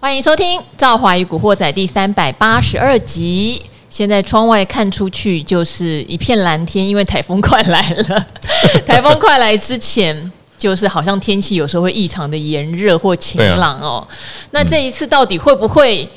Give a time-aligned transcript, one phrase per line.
[0.00, 3.60] 欢迎收听《赵华与古惑仔》第三百八十二集。
[3.90, 8.26] 现在窗外看出去就是一片蓝天，因为台风快来了。
[8.86, 14.06] 台风快来之前，就是好像天气有时候会异常的炎热或晴朗哦。
[14.08, 14.14] 啊、
[14.52, 16.08] 那这一次到底会不会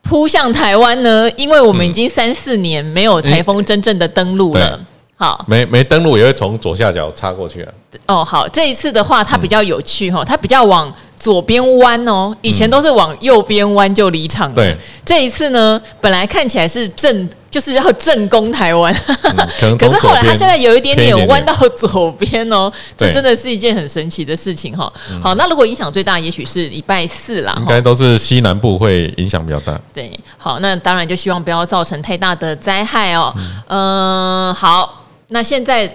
[0.00, 1.30] 扑向台湾呢？
[1.36, 4.78] 因为我们已经三四年没有台风真正的登陆了。
[4.80, 7.72] 嗯、好，没没登陆也会从左下角插过去啊。
[8.06, 10.90] 哦，好，这一次的话，它比较有趣哈，它比较往。
[11.20, 14.54] 左边弯哦，以前都是往右边弯就离场了。
[14.54, 14.74] 对，
[15.04, 18.90] 这一次呢，本来看起来是正，就是要正攻台湾，
[19.24, 24.90] 嗯、 可，可是后来他现在有一点点弯到左边哦，这真的是一件很神奇的事情哈。
[25.22, 29.78] 好，那如果影响最大，也许是礼拜四啦，应该都是西南部会影响比较大。
[29.92, 33.30] 对，好，那当然就希望不要造成太大的灾害哦。
[33.68, 35.92] 嗯、呃，好，那现在。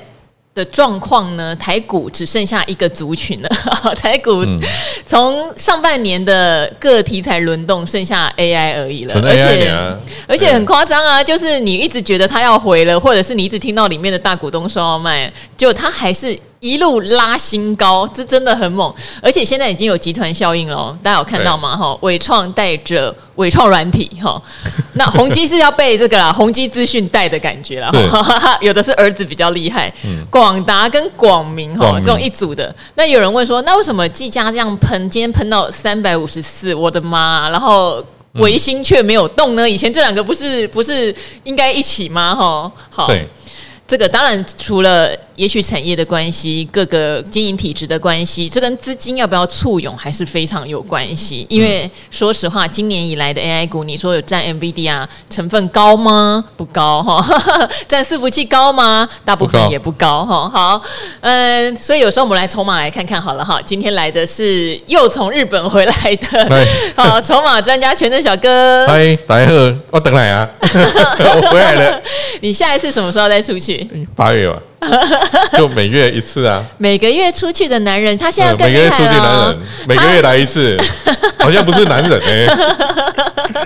[0.56, 1.54] 的状况呢？
[1.58, 3.50] 台股只剩下一个族群了。
[4.02, 4.44] 台股
[5.06, 9.14] 从上半年的各题材轮动，剩下 AI 而已了。
[9.22, 9.70] 而且
[10.26, 11.22] 而且很夸张啊！
[11.22, 16.40] 就是你一直觉得它要回了，或者是你一直听到里面的大股东说要卖，就它还是。
[16.60, 21.76] 一路拉新高，这真的很猛，而且现在已经有集团效应了哦，大家有看到吗？
[21.76, 24.42] 哈，伟创带着伟创软体哈，
[24.94, 27.92] 那宏基是要被这个啦，宏基资讯带的感觉啦，
[28.62, 29.94] 有的是儿子比较厉害，
[30.30, 32.74] 广达跟广明哈这种一组的。
[32.96, 37.50] 那有人问说，那为什么技嘉这样喷，今天喷到三百五十四，我的妈！
[37.50, 38.04] 然后
[38.34, 39.70] 维新却没有动呢？
[39.70, 42.34] 以前这两个不是不是应该一起吗？
[42.34, 43.12] 哈，好。
[43.88, 51.46] 这个当然除了也许产业的关系，各个经营体制的关系，这跟资金要不要簇拥还是非常有关系。
[51.50, 56.44] 因为说实话，今年以来的 AI 股，你说有占 NVIDIA 成分高吗？
[56.56, 57.26] 不高哈。
[57.88, 59.08] 占伺服器高吗？
[59.26, 60.50] 大部分也不高哈。
[60.50, 60.82] 好，
[61.22, 63.62] 嗯，所以有时候我们来筹码来看看好了哈。
[63.66, 66.66] 今天来的是又从日本回来的，
[66.96, 68.88] 好，筹码专家权正小哥。
[68.88, 69.54] 嗨， 大家好，
[69.92, 72.02] 我等来啊，我回来了。
[72.42, 73.76] 你下一次什么时候再出去？
[74.16, 74.62] 八月吧，
[75.58, 76.64] 就每月一次啊。
[76.78, 78.54] 每个月出去的男人，他现在。
[78.66, 80.78] 每个月出去男人，每个月来一次，
[81.40, 83.66] 好像不是男人哎。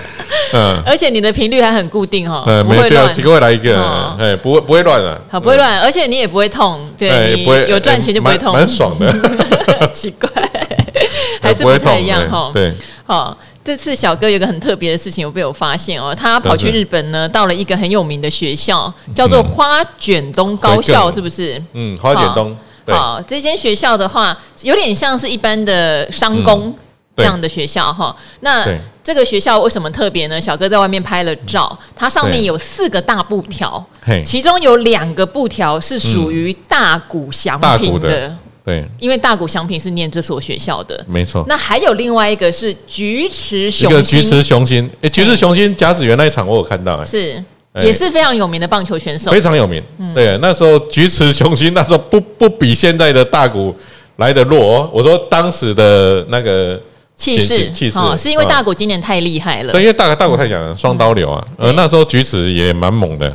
[0.52, 9.12] 嗯，而且你的频率还很固定哈，不会乱，几个月来一个，哎，不会不会乱啊，好不会乱，而且你也不会痛，对，你有赚钱就不会痛，蛮爽的。
[9.92, 10.28] 奇怪，
[11.40, 12.50] 还是不太一样哈。
[12.52, 12.72] 对，
[13.06, 13.36] 好。
[13.70, 21.62] 这次小哥有个很特别的事情，我被我发现哦，他跑去日本呢，到了一个很有名的学校，叫做花卷东高校，是不是？
[21.74, 22.56] 嗯，花卷东。
[22.88, 26.76] 好，这间学校的话，有点像是一般的商工
[27.16, 28.16] 这样的学校哈。
[28.40, 28.66] 那
[29.04, 30.40] 这个学校为什么特别呢？
[30.40, 33.86] 小哥在外面拍了照，它上面有四个大布条，
[34.24, 38.36] 其中有两个布条是属于大谷祥平的。
[38.62, 41.44] 对，因为大谷翔平是念这所学校的，没错。
[41.48, 47.42] 那还有另外一个是菊池雄心，一个菊池雄心，哎，菊池雄心甲子园那一场我有看到，哎，是，
[47.82, 49.82] 也是非常有名的棒球选手，非常有名。
[50.14, 53.74] 对，那时候菊池雄心那时候不不比现在的大谷
[54.16, 54.88] 来得弱。
[54.92, 56.78] 我说当时的那个
[57.16, 57.98] 气势，气势。
[58.18, 61.42] 是因为大谷今年太厉害了，对，因为大大谷太强了，双刀流啊。
[61.56, 63.34] 呃，那时候菊池也蛮猛的，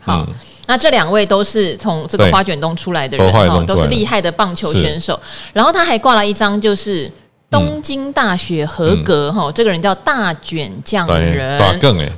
[0.00, 0.28] 好。
[0.66, 5.18] 那这两位都是从这个花卷东出来的人哈，都是厉害的棒球选手。
[5.52, 7.10] 然后他还挂了一张，就是
[7.50, 11.58] 东京大学合格哈，这个人叫大卷匠人，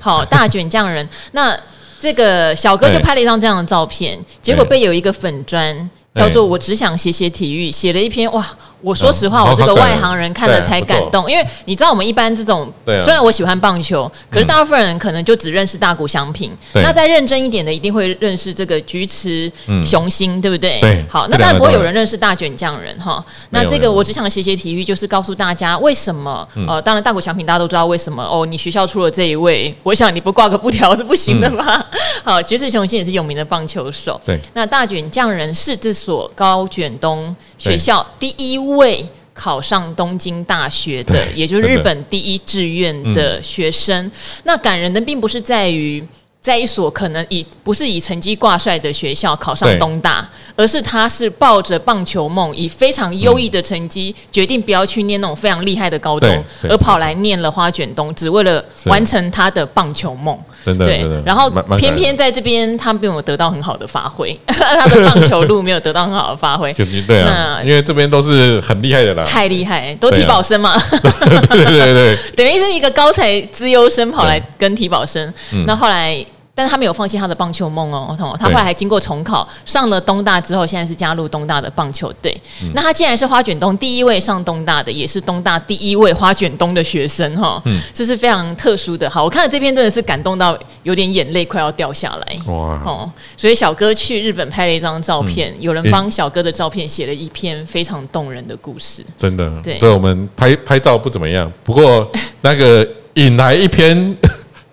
[0.00, 1.06] 好，大卷匠人。
[1.32, 1.56] 那
[2.00, 8.46] 这个小哥就拍了一张这样的照片， 结果被有一个粉专叫做“我只想写写体育”写了一篇哇。
[8.80, 16.52] 我说实话，我这个外行人看了才感动，因为你知道我们一般这种，虽然我喜欢棒球，可是大部分人可能就只认识大谷翔平。
[16.74, 19.50] 那再认真一点的，一定会认识这个菊池
[19.84, 20.80] 雄星，对不对？
[20.80, 21.04] 对。
[21.08, 23.24] 好，那当然不会有人认识大卷匠人哈。
[23.50, 31.84] 那这个我只想写写体育，就是告诉大家为什么呃，当然大谷翔平大家都知道为什么哦，你学校出了这一位，我想你不挂个布条是不行的嘛。
[32.22, 34.20] 好，菊池雄心也是有名的棒球手。
[34.24, 34.38] 对。
[34.54, 39.06] 那大卷匠人是这所高卷东学校第一位。
[39.34, 44.04] 考上东京大学的，也就是日本第一志愿的学生。
[44.04, 44.12] 嗯、
[44.42, 46.04] 那感人的并不是在于
[46.48, 60.38] 在一所可能以不是以成绩挂帅的学校考上东大，而是他是抱着棒球梦，以非常优异的成绩、嗯、决定不要去念那种非常厉害的高中，而跑来念了花卷东，只为了完成他的棒球梦。
[60.64, 66.72] 对，然后偏偏在这边，他并没有得到很好的发挥， 他的棒球路没有得到很好的发挥。
[67.06, 70.74] 对啊，因为这边都是很厉害的啦，太厉害，都体保生嘛。
[71.02, 75.32] 对 对对，等于是一个高材资优生跑来跟体保生，
[75.66, 76.24] 那后来
[76.58, 82.36] 但是他没有放弃他的棒球梦哦，他后来还经过重考，上了东大之后，现在是加入东大的棒球队。
[82.64, 89.08] 嗯、那他既然是花卷东第一位上东大的，也是东大第一位花卷东的学生哈，嗯，这是非常特殊的。
[89.08, 92.82] 好，我看了这篇真的是感动到有点眼泪快要掉下来哇！
[92.84, 99.04] 哦，所以小哥去日本拍了一张照片，嗯、有人帮小哥的照片写了一篇非常动人的故事。
[99.16, 102.10] 真的，对，对我们拍拍照不怎么样，不过
[102.40, 102.84] 那个
[103.14, 104.16] 引来一篇。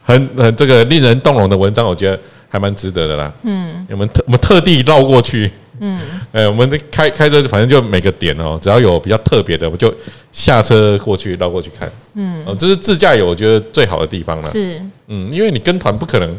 [0.06, 2.18] 很很这个令人动容的文章，我觉得
[2.48, 3.34] 还蛮值得的啦。
[3.42, 5.52] 嗯，我们特我们特地绕过去。
[5.80, 6.00] 嗯，
[6.32, 9.94] 哎，我们开开车，反正就每个点哦，只要有比较特别的，我就
[10.32, 11.92] 下车过去绕过去看。
[12.14, 14.50] 嗯，哦，这是自驾游，我觉得最好的地方了。
[14.50, 16.34] 是，嗯，因为你跟团不可能，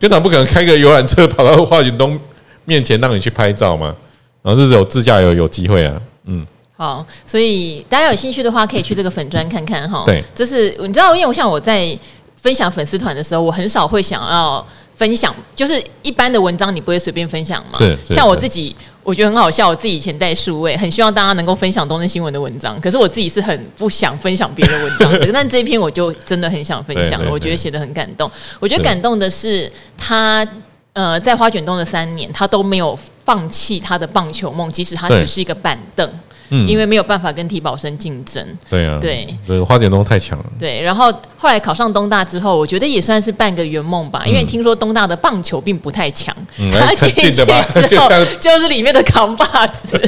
[0.00, 2.18] 跟团不可能开个游览车 跑到华景东
[2.64, 3.94] 面前让你去拍照嘛。
[4.42, 6.00] 然后这是有自驾游有机会啊。
[6.24, 6.44] 嗯，
[6.76, 10.02] 好，所以大家有兴趣的话，可以去这个粉砖看看哈。
[10.04, 11.96] 对，就是你知道，因为我想我在。
[12.42, 17.78] 分享粉丝团的时候，我很少会想要分享，就是一般的文章你不会随便分享嘛。
[17.78, 19.68] 是，像我自己，我觉得很好笑。
[19.68, 25.28] 我自己以前带数位，很希望大家能够分享东森新闻的文章，可是我自己是很不想分享别的文章的。
[25.32, 28.30] 但这一篇我就真的很想分享，我觉得写的很感动。
[28.58, 30.46] 我觉得感动的是他，
[30.92, 36.10] 呃，在花卷东的三年，他都没有放弃他的棒球梦，即使他只是一个板凳。
[36.50, 38.44] 嗯，因为没有办法跟体保生竞争。
[38.68, 40.44] 对啊，对，对，花卷东太强了。
[40.58, 44.22] 对，然后后来考上东大之后，我觉得也算是半个圆梦吧。
[44.26, 46.34] 因为听说东大的棒球并不太强，
[46.78, 48.08] 他进去之后
[48.38, 50.00] 就是里面的扛把子。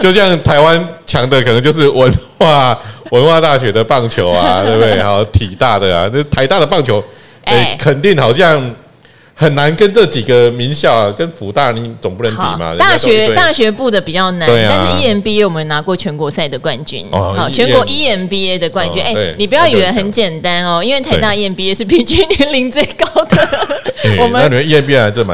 [0.00, 2.78] 就像台湾强的可能就是文化
[3.10, 5.00] 文化大学的棒球啊，对不对？
[5.00, 7.02] 还有体大的啊，那台大的棒球，
[7.44, 8.74] 哎，肯定好像。
[9.42, 12.72] 很难跟这几个名校啊，跟福大你总不能比嘛。
[12.78, 19.02] 大学大学部的比较难，但是 EMBA 我们拿过全国赛的冠军，好，全国 EMBA 的冠军。
[19.02, 23.68] 哎，你不要以为很简单哦，因为台大 EMBA 是平均年龄最高的。
[24.20, 24.42] 我们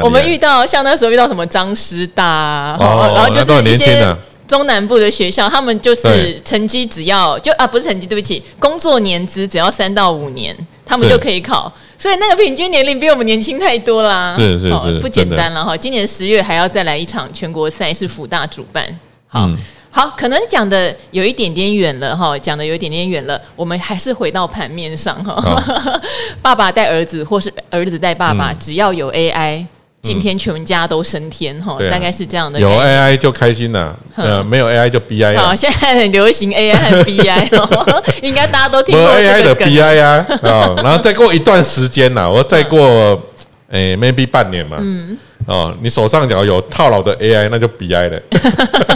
[0.03, 4.15] 我们遇到像那时候遇到什么张师大，然后就是一些
[4.47, 11.71] 中南部的学校，他们就是成绩只要就啊不是成绩，对不起，工作年资只要三到五年，他们就可以考。
[11.99, 15.75] 所以那个平均年龄比我们年轻太多啦，是是是，不简单了哈。
[15.75, 18.83] 今年十月还要再来一场全国赛，是福大主办。
[19.27, 19.57] 好，嗯、
[19.91, 23.39] 好，可能讲的有一点点远了哈，讲的有一点点远了。
[23.53, 25.35] 我们还是回到盘面上哈。
[25.41, 26.01] 好
[26.41, 29.65] 爸爸带儿子，或是儿子带爸爸，嗯、只要有 AI。
[30.01, 32.59] 今天全家都升天哈，大概是这样的。
[32.59, 35.35] 有 AI 就开心了，呃，没有 AI 就 BI。
[35.37, 43.21] 好，现在很流行 AI 和 BI， 哦应该大家都听过 AI 的 BI 呀，啊，然后再过一段时间呐，我再过
[43.69, 48.19] 诶，maybe 半年嘛，嗯，哦，你手上只要有套牢的 AI，那就 BI 了。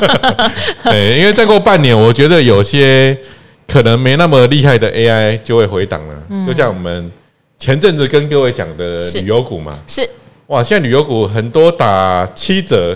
[0.85, 3.15] 对，因为再过半年，我觉得有些
[3.67, 6.15] 可能没那么厉害的 AI 就会回档了，
[6.47, 7.11] 就像我们
[7.59, 10.09] 前阵子跟各位讲的旅游股嘛，是。
[10.53, 12.95] 哇，现在旅游股很多打七折、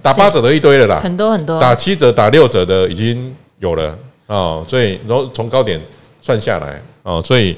[0.00, 3.98] 打八折的一堆了啦，很多很多，打七折、打六折的已经有了
[4.28, 5.80] 哦，所以然后从高点
[6.22, 7.56] 算下来哦，所以。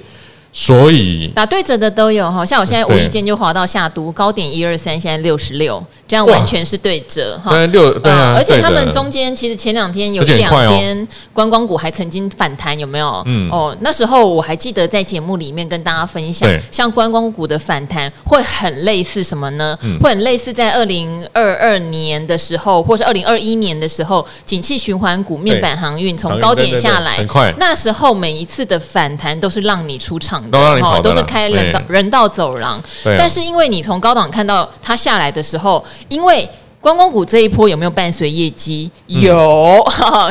[0.58, 7.50] 所以打对折的都有哈，像我现在无意间就滑到下都高点一二三，现在六十六，这样完全是对折哈。
[7.50, 13.22] 对六对啊，而且他们中间其实前两天有一两天观光股还曾经反弹，有没有？
[13.26, 19.78] 嗯哦，那时候我还记得在节目里面跟大家分享，像观光股的反弹会很类似什么呢？
[20.00, 27.22] 会很类似在二零二二年的时候，或是二零二一年的时候，景气循环股面板航运从高点下来。
[27.58, 30.45] 那时候每一次的反弹都是让你出场。
[30.50, 36.48] 都让你跑，都是开人道人道走廊，但是因为你从高档看到它下来的时候，因为
[36.80, 38.88] 观光股这一波有没有伴随业绩？
[39.06, 39.84] 有，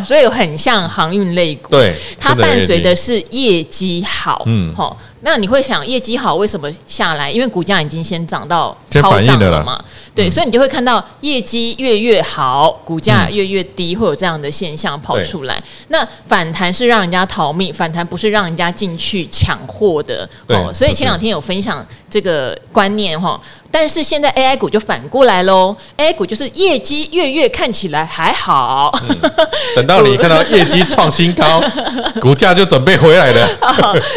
[0.06, 1.70] 所以很像航运类股。
[1.72, 4.42] 对，它伴随的是业绩好。
[4.46, 4.96] 嗯，好，
[5.26, 7.32] 那你会想业绩好为什么下来？
[7.32, 9.84] 因为股价已经先涨到超涨了嘛。
[10.14, 15.60] 对，所以你就会看到业绩越越好，股价越越低，会有这样的现象跑出来。
[15.88, 20.30] 那反弹是让人家逃命，反弹不是让人家进去抢货的。
[20.48, 23.42] 哦，所以前两天有分享这个观念哈。
[23.72, 29.32] 但是现在 AI 股就反过来喽，AI 股就是业绩月月看起来还好，嗯、
[29.76, 31.62] 等到你看到业绩创新高，
[32.22, 33.50] 股价就准备回来了，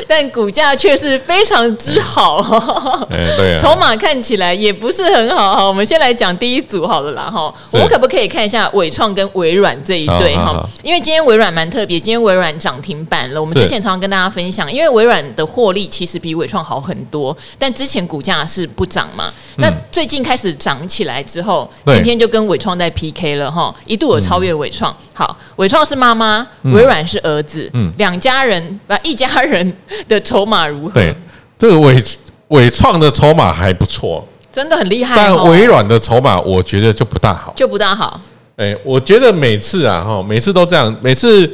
[0.06, 2.38] 但股价却是非常之好，
[3.10, 5.54] 哎，对啊，筹码看起来也不是很好。
[5.54, 5.68] 哈。
[5.68, 10.66] 我们先来讲第一组好了啦哈，我们可不可以看一下伟创跟微软这一对哈？
[10.82, 13.40] 因为今天微软蛮特别，今天微软涨停板了。
[13.40, 19.32] 我们之前常常跟大家分享，因为微软的获利其实比伟创好很多，但之前股价是不涨嘛。
[19.58, 24.94] 那最近开始涨起来之后，今天就跟伟创在 PK 了哈，一度有超越伟创。
[25.12, 29.76] 好，伟创是妈妈，微软是儿子，嗯，两家人啊，一家人
[30.06, 30.94] 的筹码如何？
[30.94, 31.14] 对，
[31.58, 32.02] 这个伟
[32.48, 35.14] 伟创的筹码还不错，真的很厉害。
[35.14, 38.20] 但微软的筹码，我觉得就不大好，就不大好。
[38.56, 41.48] 哎，我觉得每次啊，哈，每次都这样，每次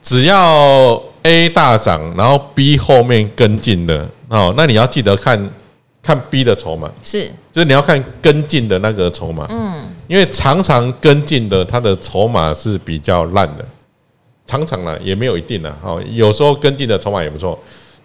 [0.00, 5.50] 只要 A 大涨，然后 B 后面跟进的，哦，那你要记得看
[6.02, 13.64] 看 B 的筹码，是，就是你要看跟进的那个筹码，嗯，因为常常跟进的它的筹码是比较烂的，
[14.44, 17.56] 常常呢也没有一定的，哦，有时候跟进的筹码也不错。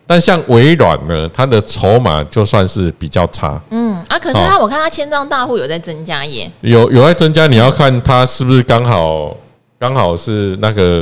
[0.07, 3.61] 但像微软呢，它的筹码就算是比较差。
[3.71, 9.35] 嗯啊，可是它我看它千张大户有在增加耶，有有在增加，你要看它是不是刚好
[9.77, 11.01] 刚好是那个，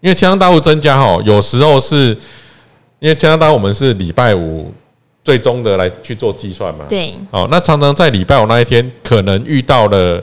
[0.00, 2.08] 因为千张大户增加哈，有时候是
[3.00, 4.70] 因为千张大户我们是礼拜五
[5.24, 6.84] 最终的来去做计算嘛。
[6.86, 7.14] 对。
[7.30, 10.22] 哦，那常常在礼拜五那一天可能遇到了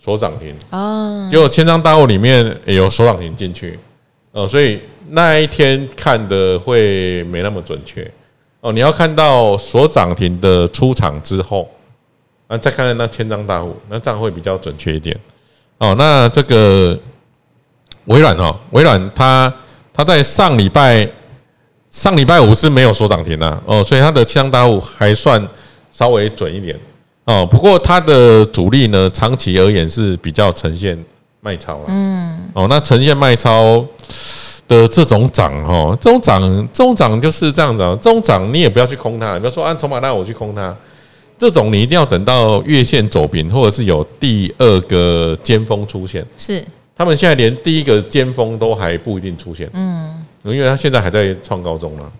[0.00, 3.76] 所涨停哦，结果千张大户里面也有所涨停进去，
[4.30, 4.80] 哦，所以。
[5.10, 8.10] 那一天看的会没那么准确
[8.60, 11.68] 哦，你要看到锁涨停的出场之后，
[12.48, 15.16] 啊，再看看那千张大户，那这样会比较准确一点
[15.78, 15.94] 哦。
[15.96, 16.98] 那这个
[18.06, 19.52] 微软哦，微软它
[19.92, 21.08] 它在上礼拜
[21.90, 25.40] 上礼拜五是没有锁涨停的哦，所以它的千张大户还算
[25.90, 26.78] 稍微准一点
[27.24, 27.46] 哦。
[27.46, 30.98] 不过它的主力呢，长期而言是比较呈现
[31.40, 33.86] 卖超了，嗯，哦，那呈现卖超。
[34.68, 37.82] 的这种涨哦，这种涨，这种涨就是这样子。
[38.00, 40.76] 这种涨你也不要去空它，你不要说按筹码单我去空它，
[41.38, 46.24] 这种你一定要等到月线走平，或者是有第二个尖峰出现。
[46.36, 46.62] 是，
[46.94, 49.70] 他们现在连第一个尖峰都还不一定出现。
[49.72, 52.12] 嗯，因为他现在还在创高中了。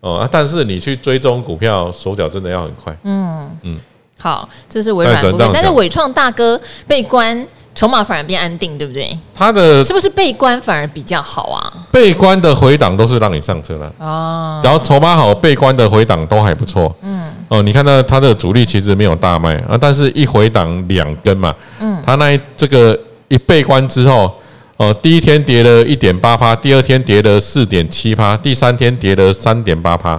[0.00, 2.96] 哦，但是你去追踪股票，手脚真的要很快。
[3.04, 3.80] 嗯嗯，
[4.18, 7.46] 好，这是微软部分，但是伟创大哥被关。
[7.76, 9.16] 筹码反而变安定，对不对？
[9.34, 11.72] 它的是不是被关反而比较好啊？
[11.92, 14.58] 被关的回档都是让你上车了哦。
[14.64, 16.96] 然后筹码好，被关的回档都还不错。
[17.02, 21.54] 嗯哦，你看到它的主力其实没有大卖啊，但是一回档两根嘛。
[21.78, 24.34] 嗯，它那这个一被关之后，
[24.78, 30.18] 哦，第一天跌了一点八趴，第二天跌了四点七趴，第三天跌了三点八趴，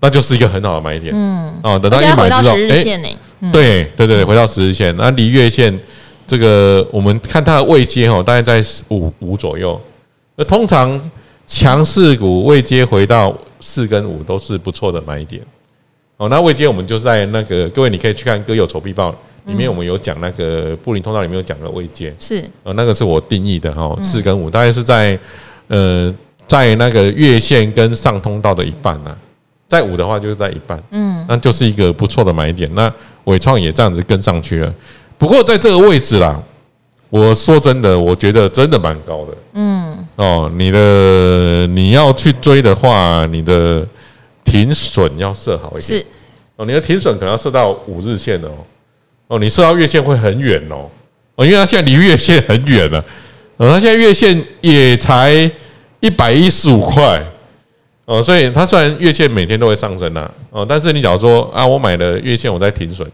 [0.00, 1.14] 那就是一个很好的买点。
[1.16, 2.82] 嗯哦，等到一买之后，哎，
[3.52, 5.78] 对对对，回到十日线，那离月线。
[6.26, 9.80] 这个我们看它的位阶哦，大概在五五左右。
[10.36, 11.00] 那通常
[11.46, 15.42] 强势股位阶回到四跟五都是不错的买点。
[16.16, 19.10] 哦，那位阶我们就在那个各位，你可以去看《歌友筹币报》
[19.46, 22.14] 里面，我们有讲那个布林通道里面有讲的位阶。
[22.18, 25.18] 是，呃，那个是我定义的哈，四跟五大概是在
[25.68, 26.14] 呃
[26.48, 29.14] 在那个月线跟上通道的一半呐，
[29.68, 32.72] 在五的话就是在一半，嗯，那就是一个不错的买点。
[32.74, 32.92] 那
[33.24, 34.72] 伟创也这样子跟上去了。
[35.16, 36.42] 不过在这个位置啦，
[37.08, 39.36] 我说真的，我觉得真的蛮高的。
[39.54, 43.86] 嗯，哦，你的你要去追的话，你的
[44.44, 46.00] 停损要设好一点。
[46.00, 46.06] 是，
[46.56, 48.48] 哦，你的停损可能要设到五日线哦。
[49.28, 50.90] 哦，你设到月线会很远哦。
[51.36, 52.98] 哦，因为它现在离月线很远了。
[53.56, 55.50] 哦，它现在月线也才
[56.00, 57.22] 一百一十五块。
[58.04, 63.10] 哦，所以它虽然月线每天都会上升呐，哦，但是你假如说啊，我买了月线，我在停损。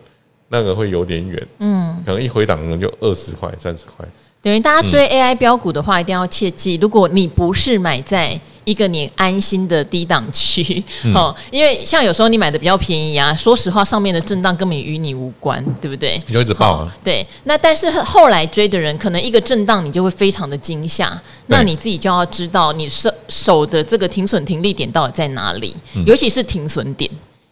[0.53, 4.07] 那个会有点远，嗯，可能一回档可能就二十块、三十块。
[4.43, 10.83] 等于大家追 AI 标股的话，一定要切记，如果你不是买在一个你安心的低档区，
[11.15, 16.21] 哦，因为像有时候你买的比较便宜啊，说实话，上面的震荡根本与你无关，对不对？
[16.27, 16.97] 你就一直爆啊。
[17.05, 25.77] 对，那但是后来追的人，可能一个震荡你就会非常的惊吓，那你自己就要知道你手手的这个停损停利点到底在哪里，
[26.07, 27.11] 尤其是停损点。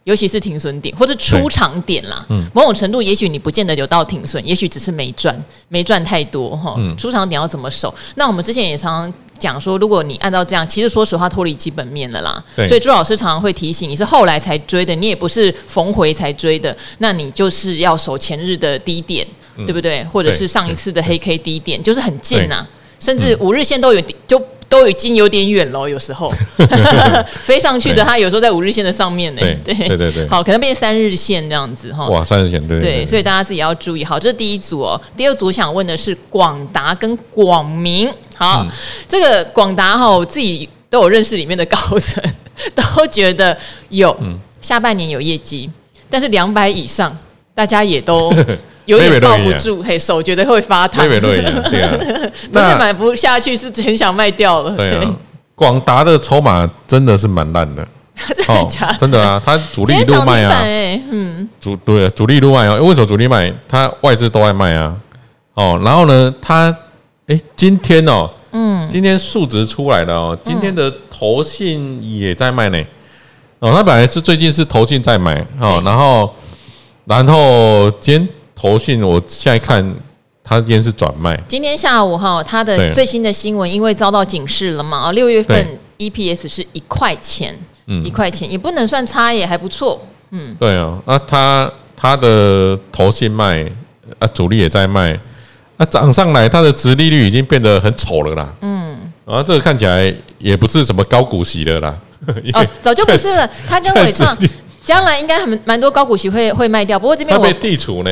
[0.09, 6.75] 尤其是停损点或者出场点啦，嗯，某种程度，也许你不见得有到停损，也许只是没赚，没赚太多哈。
[6.97, 7.93] 出场点要怎么守？
[8.15, 12.43] 那我们之前也常常讲说，如果你按照这样，其实说实话脱离基本面了啦。
[12.67, 19.27] 所以朱老师常常会提醒，你是后来才追的，你也不是逢回才追的，那你就是要守前日的低点，
[19.67, 20.03] 对不对？
[20.05, 22.65] 或者是上一次的黑 K 低点，就是很近呐，
[22.99, 24.41] 甚至五日线都有就。
[24.69, 26.31] 都已经有点远了，有时候
[27.41, 29.41] 飞上去的，它有时候在五日线的上面呢。
[29.41, 32.07] 对对对对，好，可能变三日线这样子哈。
[32.07, 34.05] 哇，三日线对对，所以大家自己要注意。
[34.05, 35.01] 好，这是第一组哦。
[35.17, 38.07] 第二组想问的是广达跟广明。
[38.35, 38.65] 好，
[39.07, 42.23] 这个广达哈，我自己都有认识里面的高层，
[42.75, 43.57] 都觉得
[43.89, 44.15] 有
[44.61, 45.67] 下半年有业绩，
[46.09, 47.17] 但是两百以上，
[47.55, 48.31] 大家也都。
[48.89, 51.07] 有点抱不住，嘿，手觉得会发烫。
[51.07, 51.39] 对
[51.81, 51.93] 啊，
[52.51, 54.71] 不是买不下去，是很想卖掉了。
[54.75, 55.15] 对啊，
[55.53, 57.87] 广达的筹码真的是蛮烂的。
[58.49, 58.67] 哦，
[58.99, 60.63] 真的啊，它主力都卖啊。
[61.11, 63.53] 嗯，主对主力都卖啊，为什么主力卖？
[63.67, 64.95] 它外资都爱卖啊。
[65.53, 66.75] 哦，然后呢，它
[67.27, 72.83] 哎，今天哦，嗯，今天数值出来了哦，今天的投信也在卖呢。
[73.59, 76.33] 哦，它本来是最近是投信在买哦，然后。
[77.05, 78.29] 然后今天
[78.59, 79.95] 投信，我现在看
[80.43, 81.41] 他今天是转卖。
[81.47, 93.63] 今天下午哈，他的最新的新闻，因为遭到警示了嘛，啊六月份 EPS 是一块钱，嗯，一块钱也不能算差，也还不错，嗯，对啊，那他他的投信卖
[94.19, 95.17] 啊，主力也在卖，
[95.77, 101.97] 那涨上来，它的殖利率已经变得很丑了啦，嗯，然后这个看起来也不是什么高股息的啦，
[102.53, 104.37] 哦，早就不是了， 他跟伟创。
[104.81, 108.09] 将来应该很蛮多高股息会会卖掉，不过这边会被剔除呢。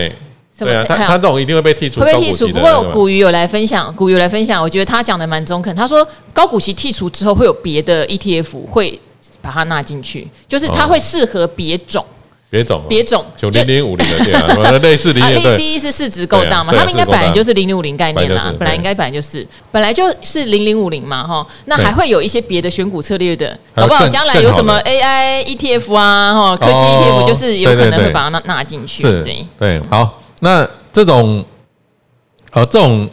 [0.60, 2.48] 对啊，他他这种一定会被剔除，会被剔除。
[2.50, 5.76] 不过股鱼有来分享，股鱼有来分享，我觉得他讲的蛮中肯。
[5.76, 9.00] 他说高股息剔除之后，会有别的 ETF 会
[9.42, 12.04] 把它纳进去，就是它会适合别种。
[12.50, 15.52] 别种，别种，就零零五零的 类似零零。
[15.52, 24.08] 啊，第一是市值够大嘛，他们应该本来就是零零五零概念啦，本来应该本来就是，本来就是零零五零嘛，哈，那还会有一些别的选股策略的，好不好？
[24.08, 29.04] 将来有什么 AI ETF 啊，哈，科技 ETF，就是有可能会把它纳纳进去。
[29.04, 31.44] 对对，好，那这种，
[32.52, 33.10] 呃，这种，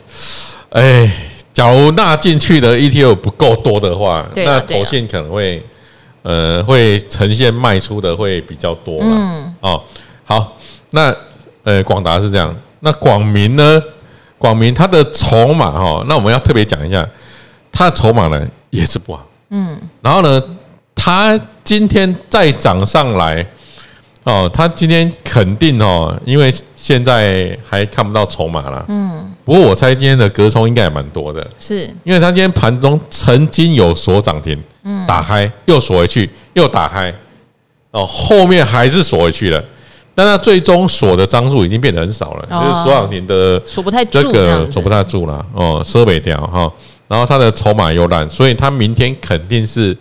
[0.70, 1.10] 哎，
[1.52, 5.64] 假如纳进去的 ETF 不够多的话，那投信可能会。
[6.26, 9.10] 呃，会呈现卖出的会比较多嘛？
[9.12, 9.82] 嗯，哦，
[10.24, 10.56] 好，
[10.88, 11.14] 那
[11.64, 13.82] 呃，广达是这样，那广明呢？
[14.38, 17.06] 广明它的筹码哈，那我们要特别讲一下，
[17.70, 19.28] 它的筹码呢也是不好。
[19.50, 20.42] 嗯，然后呢，
[20.94, 23.46] 它今天再涨上来。
[24.24, 28.84] 哦，他今天肯定哦，因为现在还看不到筹码了。
[28.88, 31.80] 嗯，不过我猜今天的隔冲应该也蛮多的，是。
[32.04, 37.12] 因为他今天盘中曾经有锁涨停，嗯，打开又锁回去，又打开，
[37.90, 39.62] 哦，后面还是锁回去了，
[40.14, 46.72] 但他最终锁的张数已经变得很少了，就是锁涨停的锁不太住，这个锁不太住了，哦，收尾掉哈，
[47.08, 49.94] 然后它的筹码又烂，所以他明天肯定是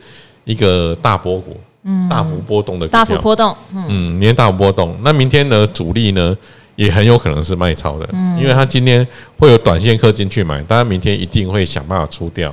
[0.46, 1.60] 一个大波股。
[1.86, 4.98] 嗯，大幅波动的大幅波动，嗯，明天大幅波动。
[5.04, 6.36] 那明天的，主力呢
[6.75, 9.06] 也很有可能是卖超的，嗯，因为他今天
[9.38, 12.50] 会有短线客进去买，但他明天一定会想办法出掉。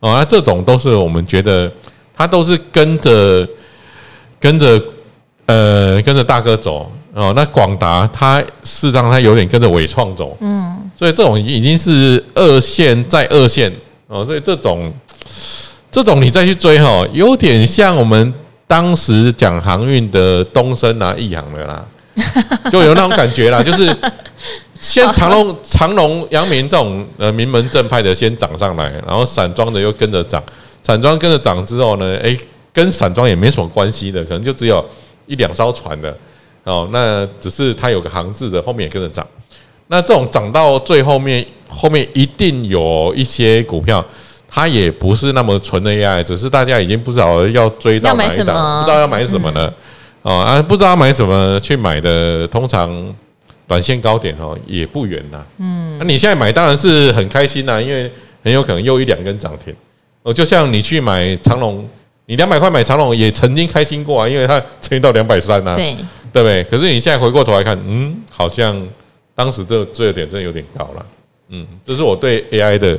[0.00, 1.72] 哦，那这种都是我们觉得
[2.14, 3.48] 他都是跟着
[4.38, 4.80] 跟着
[5.46, 7.32] 呃跟着大哥走哦。
[7.34, 13.72] 那广达它事实上它有点跟着伟创走，嗯，所以这种已经是二线再二线
[14.08, 14.92] 哦，所以这种
[15.90, 18.34] 这种你再去追哈，有点像我们。
[18.68, 21.84] 当时讲航运的东升啊、益航的啦，
[22.70, 23.96] 就有那种感觉啦，就是
[24.78, 30.40] 先 长隆、长隆、阳明这种呃名门正派的先涨上来，然后散装的又跟着涨，
[30.82, 32.38] 散装跟着涨之后呢，诶，
[32.72, 34.84] 跟散装也没什么关系的，可能就只有
[35.26, 36.14] 一两艘船的
[36.64, 39.26] 哦，那只是它有个航字的，后面也跟着涨。
[39.86, 44.04] 那这种涨到最后面，后面一定有一些股票。
[44.50, 49.72] 它也不是那么纯的 AI，只是大家已经不知道要追到哪一档，不知道要买什么呢？
[50.22, 53.14] 哦啊，不知道买什么去买的，通常
[53.66, 55.44] 短线高点哦也不远呐。
[55.58, 58.10] 嗯，那你现在买当然是很开心呐，因为
[58.42, 59.74] 很有可能又一两根涨停。
[60.22, 61.88] 哦，就像你去买长龙，
[62.26, 65.94] 你两百块买长龙也曾经开心过啊，因为它曾经到两百三呐，对
[66.32, 66.64] 对不对？
[66.64, 68.82] 可是你现在回过头来看，嗯，好像
[69.34, 71.06] 当时这这个点真的有点高了。
[71.50, 72.98] 嗯，这是我对 AI 的。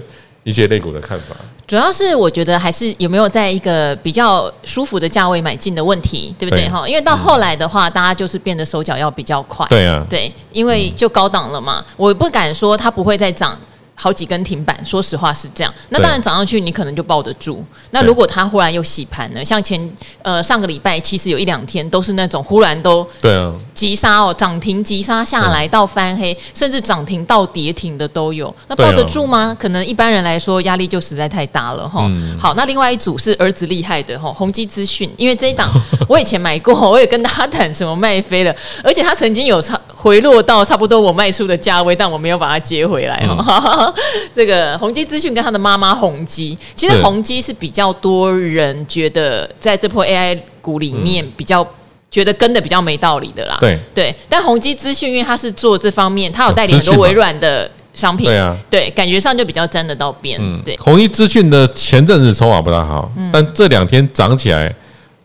[0.49, 1.35] 一些类股的看法，
[1.67, 6.87] 主要是我觉得还是有没有在一个比较舒服的价位买进的问题，对不对哈？
[6.87, 13.55] 因为到后来的话，大家就是变得手脚要比较快，对啊，对，因为就高档了嘛，我不敢说它不会再涨。
[14.01, 15.73] 好几根停板，说实话是这样。
[15.89, 17.61] 那当然涨上去，你可能就抱得住。
[17.91, 19.77] 那如果它忽然又洗盘了，像前
[20.21, 28.55] 呃上个礼拜，其实有一两天都是那种忽然都对啊急杀哦，涨停急杀下来到翻黑，甚至涨停到跌停的都有。
[28.69, 29.53] 那抱得住吗？
[29.59, 32.09] 可能一般人来说压力就实在太大了哈。
[32.39, 35.69] 好，那另外一组是儿子厉害的哈，宏基资讯，因为这一档
[36.07, 43.88] 我以前买过，我也跟他谈什么卖飞了，而且他曾经有差回落到差不多我卖出的价位，但我没有把它接回来哈。
[44.35, 51.65] 这个宏基资讯跟他的妈妈宏基，其实宏基是比较多人觉得在这波 AI 股里面比较
[52.11, 53.57] 觉得跟的比较没道理的啦。
[53.59, 60.39] 对对，但宏基资讯因为他是做这方面，他有代理很多微软的商品，对啊，对，感觉上就比较沾得到边。
[60.41, 60.75] 嗯，对。
[60.77, 64.73] 宏基资讯的前阵子筹码不大好，但这两天涨起来，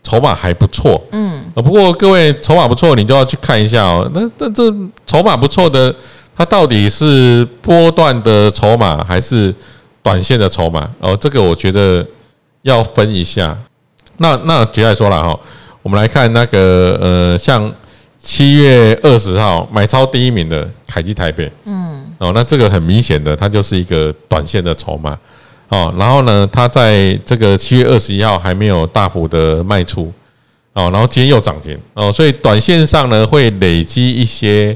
[0.03, 1.01] 筹码还不错。
[1.11, 4.09] 嗯，不过各位筹码不错，你就要去看一下哦。
[4.13, 4.63] 那那这
[5.07, 5.93] 筹码不错的。
[6.35, 9.53] 它到底是波段的筹码还是
[10.03, 10.89] 短线的筹码？
[10.99, 12.05] 哦，这个我觉得
[12.63, 13.57] 要分一下。
[14.17, 15.39] 那那举例来说了哈，
[15.81, 17.71] 我们来看那个呃，像
[18.17, 25.17] 七月二十号买超第一名的凯基台北，嗯，哦，那这个很明显的，它就是一个短线的筹码。
[25.69, 30.11] 哦，然后呢，它在这个七月二十一号还没有大幅的卖出。
[30.73, 34.75] 哦，然后今天又涨停哦，所以短线上呢会累积一些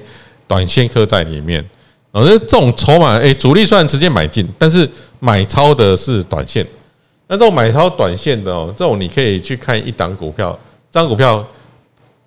[0.50, 1.64] 短线客在里面。
[2.12, 6.66] 哦，这这种筹码，诶，主力虽然直接买进，但是买超的是短线。
[7.28, 10.58] 那这种买超短线的哦，这种你可以去看一档股票，
[10.92, 11.46] 这张股票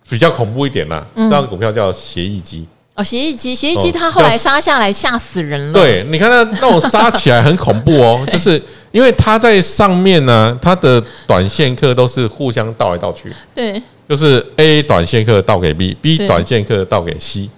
[0.09, 1.05] 比较恐怖一点啦。
[1.17, 2.65] 这张股票叫协议机。
[2.95, 5.73] 哦，协议机，协议机，它后来杀下来吓死人了。
[5.73, 13.33] 对，你看它那种杀起来很恐怖哦， 就是因为它在上面呢，它的短线客都是互相倒来倒去。
[13.53, 17.49] 对，就是 A 短线客倒给 B，B 短线客倒给 C，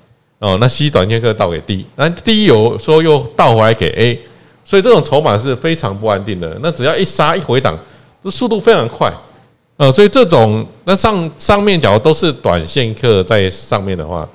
[0.44, 4.20] 哦，那 C 短线客倒给 D，那 D 有时候又倒回来给 A，
[4.62, 6.58] 所以这种筹码是非常不安定的。
[6.62, 7.78] 那只要一杀一回档，
[8.22, 9.10] 这速度非常快。
[9.78, 14.28] 呃，所以这种那上上面假如都是短线客在上面的话。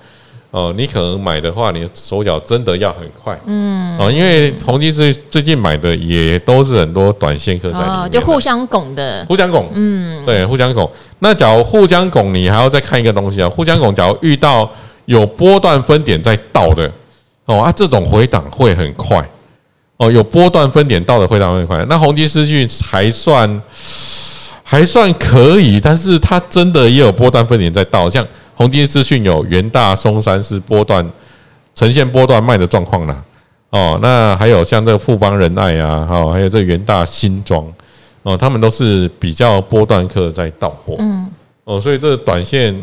[0.51, 10.89] 哦，你可能买的话，你手脚真的要很快，嗯，哦，因为宏碁最最近买的也都是很多短线客在里面，哦，就互相拱的，互相拱，嗯，对，互相拱。
[11.19, 14.67] 那假如互相拱，你还要再看一个东西啊，互相拱，假如遇到
[15.09, 16.91] 有波段分点在倒的，
[17.45, 19.27] 哦啊，这种回档会很快，
[19.97, 21.83] 哦，有波段分点倒的回档会很快。
[21.89, 23.61] 那宏碁资讯还算
[24.63, 28.25] 还算可以，但是它真的也有波段分点在倒，像。
[28.55, 31.09] 宏基资讯有元大、松山是波段
[31.73, 33.23] 呈现波段卖的状况啦，
[33.69, 37.65] 哦，那还有像这个富邦仁爱啊，哦，还有这个元大新庄
[38.21, 41.31] 哦，他们都是比较波段客在到货，嗯，
[41.63, 42.77] 哦，所以这个短线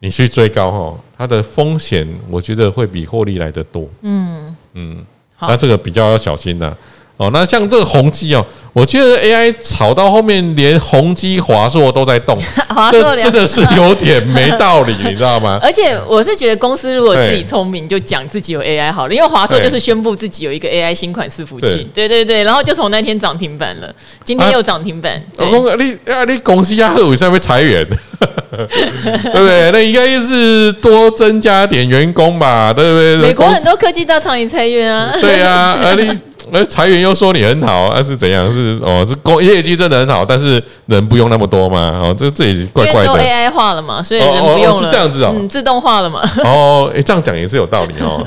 [0.00, 4.56] 你去追高哈，它的风险我觉得会比获利来得多，嗯。
[4.74, 5.04] 嗯，
[5.40, 6.76] 那这个比较要小心的。
[7.18, 12.38] 哦，那像这个宏基哦，我觉得 AI 炒到后面，连宏基、华硕都在动，
[12.92, 15.58] 这真的是有点没道理，你知道吗？
[15.62, 23.92] 而且我是觉得公司如果自己聪明，就讲自己有 AI 好了，因为华硕就是宣布自己有一个 AI 新款伺服器，对对对，然后就从那天涨停板了，
[24.24, 25.20] 今天又涨停板。
[25.38, 27.84] 我讲你啊，你公司啊，为什么会裁员？
[28.54, 29.70] 对不对？
[29.72, 33.28] 那应该是多增加点员工吧，对不对？
[33.28, 35.12] 美国很多科技大厂也裁员啊。
[35.20, 35.50] 对呀，
[35.82, 36.16] 啊你。
[36.52, 38.50] 那裁员又说你很好，啊是怎样？
[38.52, 41.90] 是哦，是工业绩真的很好，但是人不用那么多嘛？
[42.02, 43.08] 哦，这这也怪怪的。
[43.08, 46.20] 都 AI 化了嘛，所以人不用了，哦哦、是这样子哦，嗯，自动化了嘛。
[46.44, 48.24] 哦，哎，这样讲也是有道理哦。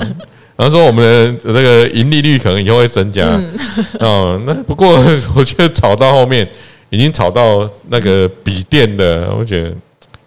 [0.55, 1.03] 然后说我们
[1.39, 3.23] 的那个盈利率可能以后会增加。
[3.25, 3.53] 嗯、
[3.99, 4.99] 哦，那不过
[5.35, 6.47] 我觉得炒到后面
[6.89, 9.71] 已经炒到那个笔电的，我觉得。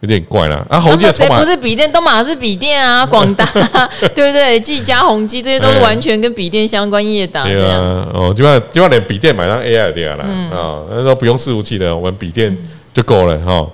[0.05, 0.79] 有点怪了啊！
[0.79, 1.91] 宏碁谁不是笔电？
[1.91, 3.43] 东马是笔电啊，广达
[4.15, 4.61] 对不对？
[4.61, 7.43] 技嘉、宏基这些都是完全跟笔电相关业的。
[7.45, 12.55] 对啊，哦，基本上基本上连笔电买上 AI 对了啊，那时候不用伺服器的，我们笔电
[12.93, 13.67] 就够了哈。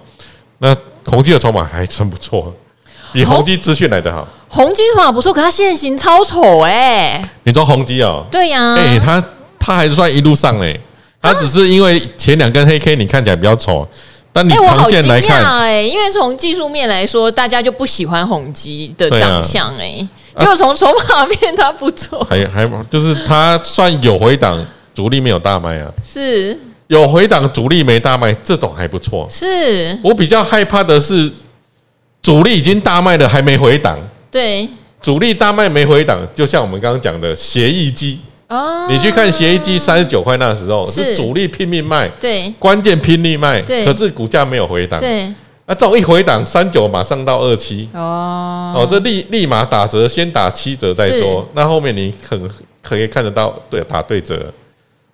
[0.59, 2.55] 那宏基的筹码还算不错，
[3.13, 4.29] 比宏基资讯来的好。
[4.47, 7.21] 宏基筹码不错，可它线型超丑哎！
[7.43, 8.25] 你说宏基哦？
[8.31, 9.25] 对呀，哎，它
[9.59, 10.79] 它还是算一路上哎，
[11.21, 13.85] 它只是因为前两根黑 K 你看起来比较丑。
[14.33, 24.65] 但你长线来看，哎，因为从技术面来说，大家就不喜欢宏基的长相，哎，结果从筹码面它不错，还还就是它算有回档，
[24.95, 26.59] 主力没有大卖啊，是。
[26.87, 29.25] 有回档，主力没大卖，这种还不错。
[29.31, 29.97] 是。
[30.03, 31.31] 我比较害怕的是，
[32.21, 33.97] 主力已经大卖了，还没回档。
[34.29, 34.69] 对，
[35.01, 38.19] 主力大卖没回档，就像我们刚刚讲的协议机。
[38.51, 41.17] 哦，你去看协议机三十九块那时候是。
[41.17, 45.33] 主力拼命卖，对，关键拼命卖，对，可是股价没有回档，对，
[45.67, 52.51] 那这种一回档三九马上到二七，哦，哦，这立立马打折，先打七折再说，那后面你很
[52.83, 54.53] 可以看得到，对，打对折，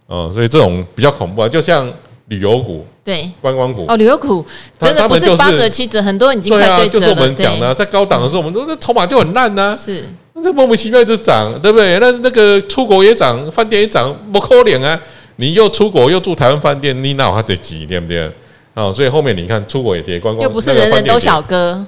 [0.07, 1.91] 哦，所以这种比较恐怖啊，就像
[2.29, 4.45] 旅游股，对，观光股，哦，旅游股
[4.81, 10.05] 真的不是八折七折，很多已经快对折了，就是我们讲的，在高档的时候，我们说这筹码就很烂呐，是。
[10.45, 11.99] 这莫名其妙就涨，对不对？
[11.99, 15.01] 那那个出国也涨，饭店也涨，不可能啊！
[15.37, 18.31] 你又出国又住台湾饭店，你哪有他得急，对不对？
[18.75, 21.83] 哦，所以后面你看出国也跌，观光就不是人人都小哥，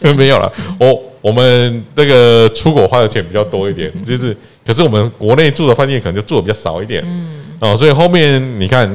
[0.00, 0.50] 嗯、 没有了。
[0.78, 4.34] 我我们这个出国花的钱比较多一点， 就是
[4.66, 8.88] 可是我们国内住的饭店可能就住的比较少一点，嗯，哦，所以后面你看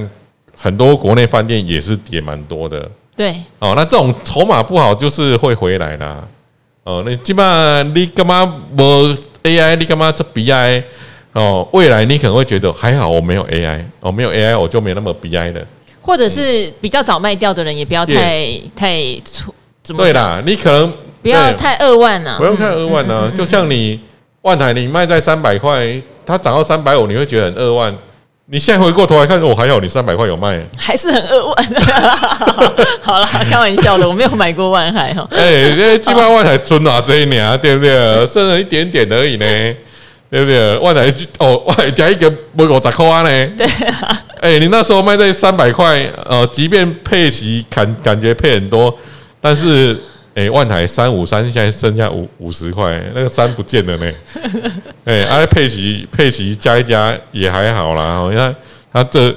[0.57, 6.23] 很多国内饭店也是跌蛮多的，对，哦，那这种筹码不好就是会回来啦。
[6.83, 8.83] 哦，你基本上你干嘛不
[9.43, 9.75] AI？
[9.75, 10.83] 你干嘛这 BI？
[11.33, 15.65] 哦，未来你可能会觉得还好，我没有 AI，哦，没有 AI 我就没那么 BI 的。
[16.01, 20.03] 或者是比较早卖掉的人，也不要太太粗，怎么？
[20.03, 23.31] 对啦，你可能不要太扼腕呐，不用太扼腕呢。
[23.35, 23.99] 就像你
[24.43, 27.97] 万海，你卖在三百块，它涨到三百五，你会觉得很扼腕。
[28.47, 31.65] 你现在回过头来看，我还好你三百块有卖，还是很扼腕。
[33.01, 35.27] 好了，开玩笑的，我没有买过万海哈。
[35.33, 38.27] 哎，这基本上万海尊啊，这一年啊，对不对？
[38.27, 39.45] 剩了一点点而已呢，
[40.29, 40.77] 对不对？
[40.77, 43.51] 万海哦，万海加一个不五十块呢。
[43.57, 44.23] 对啊。
[44.41, 48.95] 哎，你那时候卖在三百块，呃，即便配息感感觉配很多，
[49.41, 49.99] 但是
[50.35, 54.11] 哎，万台三五三现在剩下五五十块，那个三不见了呢。
[55.05, 58.27] 哎，啊，佩奇佩奇加一加也还好啦。
[58.29, 58.53] 你看
[58.91, 59.33] 他这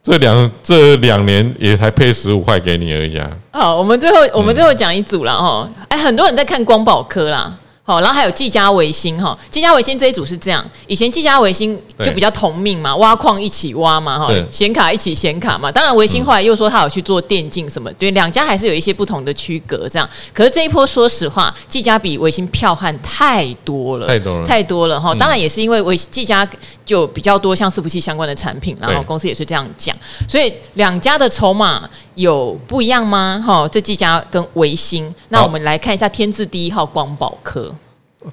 [0.00, 3.28] 这两这两年也才配十五块给你而已啊。
[3.50, 5.68] 好，我们最后我们最后讲一组了哈。
[5.88, 7.52] 哎，很多人在看光宝科啦。
[7.88, 11.74] 好，然后还有技嘉微星哈，技嘉微星这一组是这样，以前技嘉微星
[12.04, 15.72] 就比较同命嘛，挖矿一起挖嘛，哈，显卡一起显卡嘛。
[15.72, 20.06] 当然微星后来又说他有去做电竞什么，对，两家还是有一些不同的区隔这样。
[20.34, 25.14] 可是这一波说实话，技嘉比微星票悍太多了，太多了，太多了哈。
[25.14, 26.46] 当然也是因为微技嘉
[26.84, 29.96] 就比较多像伺服器相关的产品，然后公司也是这样讲，
[30.28, 33.42] 所以两家的筹码有不一样吗？
[33.46, 37.74] 哈，这技嘉跟微星，那我们来看一下天字第一号光宝科。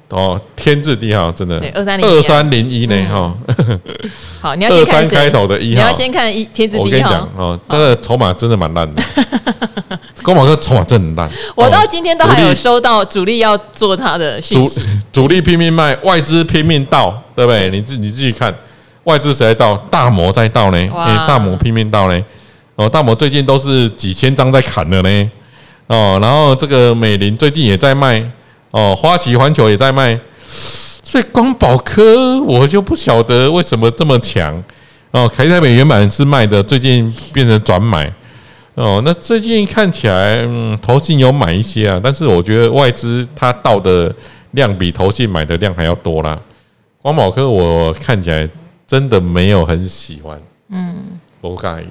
[0.10, 3.36] 哦，天字第一号真的二三零二三零一呢哈。
[4.42, 6.84] 好，你要先看二三开头的一号，你要先看一天字第一号。
[6.84, 9.04] 我跟你讲哦，这个筹码真的蛮烂的。
[10.24, 11.32] 光宝哥筹码真的烂。
[11.54, 14.82] 我到今天都还有收到主力要做他的讯息，
[15.14, 17.70] 主力拼命卖，外资拼命倒，对不对？
[17.70, 18.54] 你自你自己看，
[19.04, 19.78] 外资谁在倒？
[19.92, 20.78] 大摩在倒呢？
[20.96, 22.26] 哎，大摩拼命倒呢。
[22.76, 25.32] 哦，大摩最近都是几千张在砍的呢。
[25.86, 28.28] 哦，然后这个美林最近也在卖。
[28.76, 30.20] 哦，花旗环球也在卖，
[31.02, 34.62] 所以光宝科我就不晓得为什么这么强
[35.12, 35.32] 哦。
[35.34, 38.14] 凯台美原本是卖的，最近变成转买
[38.74, 39.02] 哦。
[39.06, 44.14] 那最近看起来，嗯，投信有买一些啊，但是我觉得外资它到的
[44.52, 46.38] 量比投信买的量还要多啦。
[47.02, 48.50] 光宝科我看起来
[48.86, 51.88] 真的没有很喜欢，嗯，不介意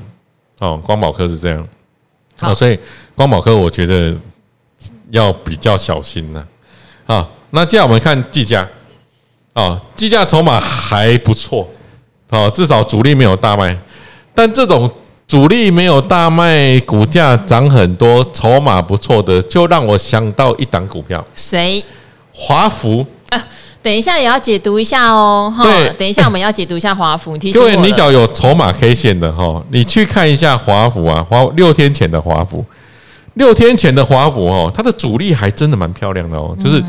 [0.59, 0.79] 哦。
[0.85, 1.67] 光宝科是这样，
[2.41, 2.79] 好，所以
[3.15, 4.15] 光宝科我觉得
[5.09, 6.41] 要比较小心呐。
[6.41, 6.47] 啊，
[7.51, 8.69] 那接下来我们看计价，
[9.53, 11.69] 啊，计价筹码还不错，
[12.31, 13.79] 哦，至少主力没有大卖，
[14.35, 14.91] 但这种
[15.29, 21.85] 主力没有大卖，股价涨很多，筹码不错的，就让我想到一档股票，谁？
[22.33, 23.07] 华孚。
[23.29, 23.45] 啊，
[23.83, 25.65] 等一下也要解读一下哦，哈，
[25.97, 32.65] 等一下我们要解读一下华孚，因为你只要有筹码 K 线的哈，你去看一下华孚啊，华六天前的华孚。
[33.35, 36.83] 六天前的华府哦，它的主力还真的蛮漂亮的哦，就是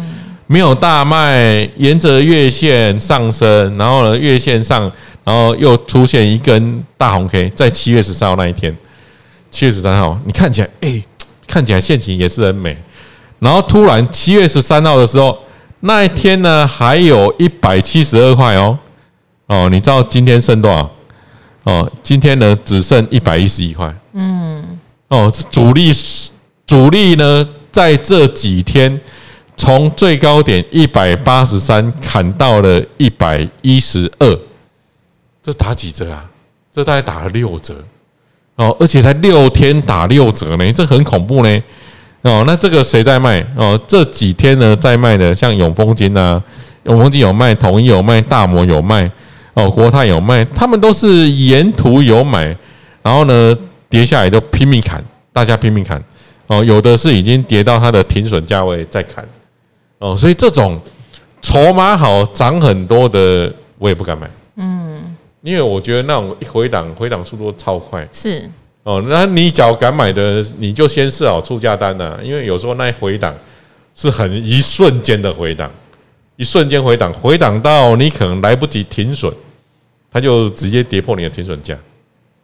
[0.47, 4.83] 没有大卖，沿着月线上升，然后呢，月线上，
[5.23, 8.75] 然后又出现一根大红 K，在七月十三号那一天，
[9.49, 11.03] 七月十三号，你看起来，哎，
[11.47, 12.77] 看起来线型也是很美，
[13.39, 15.35] 然后突然七月十三号的时候，
[15.79, 18.77] 那一天呢，还有一百七十二块哦，
[19.47, 20.91] 哦，你知道今天剩多少？
[21.63, 24.77] 哦，今天呢只剩一百一十一块，嗯，
[25.07, 25.91] 哦，主力。
[26.65, 28.99] 主力呢，在这几天
[29.55, 34.39] 从最高点一百八十三砍到了一百一十二，
[35.43, 36.25] 这打几折啊？
[36.73, 37.75] 这大概打了六折
[38.55, 41.63] 哦，而且才六天打六折呢，这很恐怖呢
[42.23, 42.43] 哦。
[42.47, 43.79] 那这个谁在卖哦？
[43.87, 46.41] 这几天呢在卖的，像永丰金啊，
[46.83, 49.09] 永丰金有卖，统一有卖，大摩有卖
[49.53, 52.45] 哦，国泰有卖，他们都是沿途有买，
[53.01, 53.55] 然后呢
[53.87, 55.01] 跌下来就拼命砍，
[55.31, 56.03] 大家拼命砍。
[56.47, 59.27] 哦，有的是已经跌到它的停损价位再砍，
[59.97, 60.79] 哦，所以这种
[61.41, 64.29] 筹码好涨很多的，我也不敢买。
[64.57, 68.07] 嗯，因为我觉得那种一回档回档速度超快。
[68.13, 68.47] 是
[68.83, 73.33] 哦，那你只要敢买的，你就先设好出价单呐，因为有时候那一回档
[73.95, 75.71] 是很一瞬间的回档，
[76.35, 79.33] 一瞬间回档，回档到你可能来不及停损，
[80.11, 81.75] 它就直接跌破你的停损价。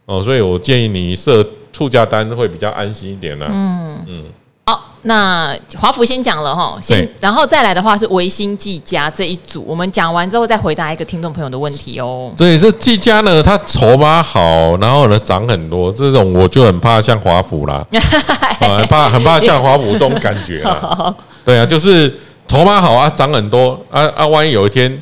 [0.06, 1.46] 哦，所以我建议你设。
[1.72, 3.48] 出价单会比较安心一点呢。
[3.50, 4.26] 嗯嗯，
[4.66, 12.32] 好，那华孚先讲了哈，先，然后再来的话是维新技嘉这一组，我们讲完之后再回答一个听众朋友的问题哦。
[12.38, 17.86] 所以这技嘉呢，它筹码好，然后呢涨很多，这种我就很怕像华孚啦，
[18.60, 21.16] 很 怕很怕像华孚这种感觉啦。
[21.44, 22.14] 对啊，就是
[22.48, 25.02] 筹码好啊，涨很多啊啊，万一有一天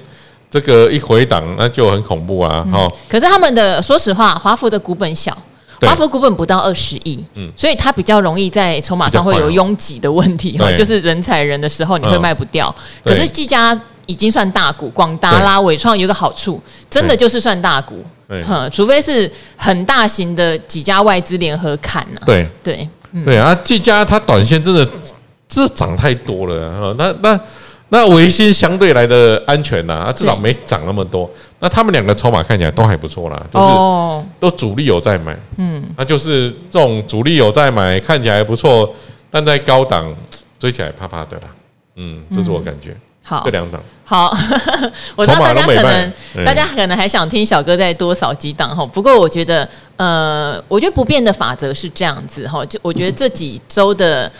[0.50, 2.66] 这个一回档，那就很恐怖啊。
[2.72, 5.38] 哈，可是他们的说实话，华府的股本小。
[5.82, 12.74] 华府股本不到二十亿，嗯，所以它比较容易在筹码上会有拥挤的问题哈，就是人踩人的时候你会卖不掉。
[13.04, 22.22] 可是技嘉已经算大股，广达啦、伟创有个好处，真的就是算大股，哼，除非是很大型的几家外资联合砍呐。
[22.26, 22.48] 对。
[22.64, 22.90] 对
[23.26, 24.88] 对啊，技嘉它短线真的
[25.48, 27.40] 这涨太多了哈，那那。
[27.92, 31.28] 那维新相对来的安全呐，啊，至少没涨那么多。
[31.60, 38.94] 那他们两个筹码看起来都还不错啦，就是都主力有在买，嗯，那就是这种主力有在买，看起来不错，
[39.30, 40.14] 但在高档
[40.58, 41.44] 追起来怕怕的啦，
[41.96, 42.96] 嗯，这是我感觉。
[43.22, 44.36] 好，这两档好，
[45.16, 48.84] 我知道大家可能大家可能还想听小哥再多扫几档哈。
[48.88, 52.66] 不过我觉得，呃，我觉得不变的法则是这样子哈。
[52.66, 54.32] 就我觉得这几周的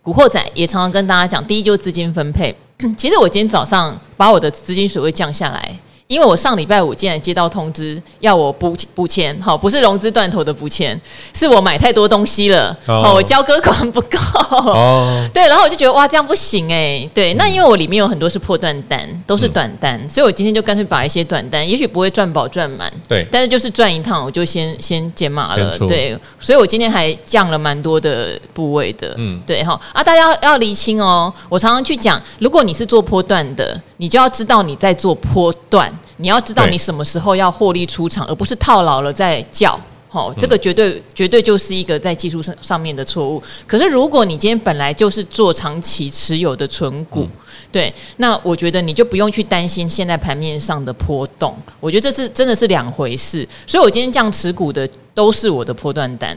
[0.00, 2.54] 古惑仔也常常跟大家讲，第一就是资金分配。
[2.96, 5.76] 其实我今天早上把我的资金水位降下来。
[6.10, 11.00] 因为我上礼拜五竟然接到通知，要我补补钱，好，不是融资断头的补钱，
[11.32, 14.18] 是我买太多东西了，哦，我交割款不够，
[14.50, 35.88] 哦， 对，然后我就觉得哇，这样不行哎，对，那因为我里面有很多是破断单，都是短单，嗯、所以我今天就干脆把一些短单，也许不会赚饱赚满，对，但是就是赚一趟，我就先先减码了，对，所以我今天还降了蛮多的部位的，嗯，对哈，啊，大家要要厘清哦，我常常去讲，如果你是做波段的，你就要知道你在做波段。
[36.20, 39.78] 你要知道你什么时候要获利出场，而不是套牢了再叫。
[40.12, 43.40] 好，这个绝对绝对就是一个在技术上上面的错误。
[43.64, 47.28] 可是如果你今天本来就是做长期持有的存股，
[47.70, 51.56] 对，那我觉得你就不用去担心现在盘面上的波动。
[51.78, 53.48] 我觉得这是真的是两回事。
[53.68, 56.36] 所以我今天这样持股的都是我的波段单。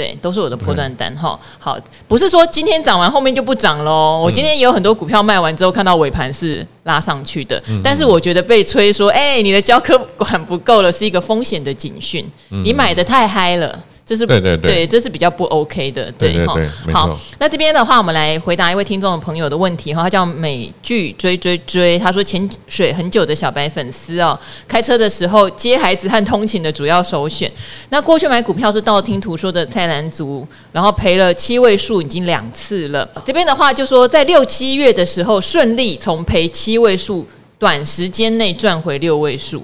[0.00, 1.38] 对，都是我的破断单哈。
[1.58, 4.18] 好，不是说今天涨完后面就不涨喽。
[4.24, 7.62] 我今天也有很多股票卖完之后，看到尾盘是拉上去的。
[7.84, 12.26] 但是我觉得被催说，哎，你的交割管不够了，是一个风险的警讯。
[12.64, 13.78] 你买的太嗨了。
[14.10, 16.58] 这是对对对，对，这是比较不 OK 的，对哈。
[16.92, 20.02] 好，那这边的话，我们来回答一位听众朋友的问题哈。
[20.02, 27.48] 他叫美剧追追追，他说潜水很久的小白粉丝哦，开车的时候接孩子和通勤的主要首选。
[27.90, 33.08] 那过去买股票是道听途说的菜篮族，然后赔了七位数已经两次了。
[33.24, 37.24] 这边的话就说在六七月的时候顺利从赔七位数，
[37.60, 39.62] 短时间内赚回六位数。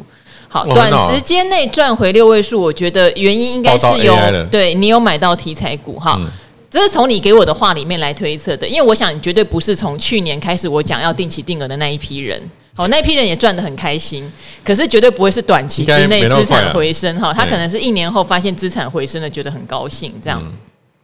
[0.56, 4.16] 好，短时间内赚回六位数，我觉得原因应该是有
[4.50, 6.26] 对你有买到题材股哈，嗯、
[6.70, 12.40] 这是从你给我的话里面来推测的，因为我想你绝对不是从去年开始我讲要定期定额的那一批人，
[12.76, 14.32] 哦，那一批人也赚得很开心，
[14.64, 20.42] 可是绝对不会是短期之内资产回升哈，他可能是一年后发现资产回升了，觉得很高兴这样，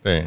[0.02, 0.26] 对。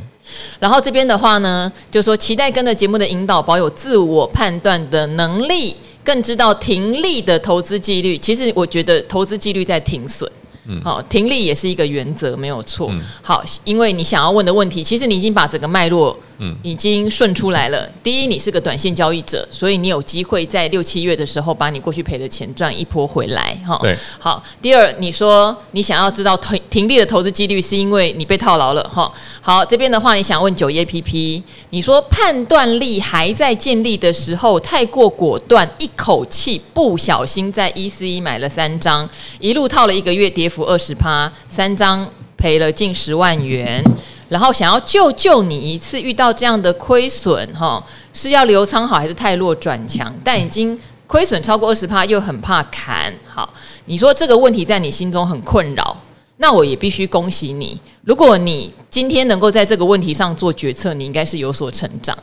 [0.59, 5.75] 然后这边的话呢，就说期待跟着节目的引导，保有自我判断的能力。
[6.05, 10.31] 更知道停利的投资纪律，其实我觉得投资纪律在停损。
[10.67, 12.89] 嗯，好，停利也是一个原则，没有错。
[12.91, 17.82] 嗯、好，因为你想要问的问题，其实你已经把整个脉络，嗯，已经顺出来了。
[17.82, 23.78] 嗯、第一，你是个短线交易者，所以你有机会在六七月的时候把你过去赔的钱赚一波回来，哈。
[23.80, 23.95] 对。
[24.17, 29.12] 好，第二，你说你想要知道停停利的投资几率，是因为你被套牢了，哈。
[29.41, 39.08] 好，这边的话，你想问九一 APP，你说判断力还在建立的时候太过果断，一口气不小心在一四一买了三张，
[39.39, 40.49] 一路套了一个月，跌。
[40.55, 43.83] 负二十趴，三张赔了近十万元，
[44.29, 50.13] 然后想要救救你一次，遇到这样的亏损，哈，是要留仓好还是太弱转强？
[50.23, 53.53] 但已经亏损超过二十趴，又很怕砍，好，
[53.85, 55.97] 你说这个问题在你心中很困扰，
[56.37, 57.77] 那我也必须恭喜你。
[58.03, 62.17] 如果你今天能够在这个问题上做决策，你应该是有所成长，